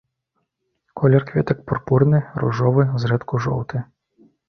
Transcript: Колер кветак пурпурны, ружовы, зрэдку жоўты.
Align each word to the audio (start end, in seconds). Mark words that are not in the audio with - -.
Колер 1.01 1.23
кветак 1.29 1.59
пурпурны, 1.67 2.19
ружовы, 2.43 2.83
зрэдку 3.05 3.35
жоўты. 3.49 3.89